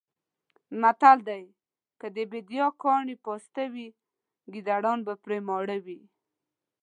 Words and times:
متل 0.81 1.17
دی: 1.27 1.43
که 1.99 2.07
د 2.15 2.17
بېدیا 2.31 2.67
کاڼي 2.81 3.15
پاسته 3.25 3.61
وی 3.73 3.87
ګېدړان 4.53 4.99
به 5.07 5.13
پرې 5.23 5.37
ماړه 5.47 5.77
وی. 5.85 6.01